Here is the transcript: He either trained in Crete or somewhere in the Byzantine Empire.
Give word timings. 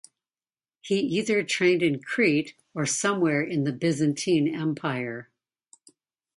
He 0.81 0.97
either 0.97 1.43
trained 1.43 1.83
in 1.83 2.01
Crete 2.01 2.55
or 2.73 2.87
somewhere 2.87 3.43
in 3.43 3.65
the 3.65 3.71
Byzantine 3.71 4.47
Empire. 4.47 5.29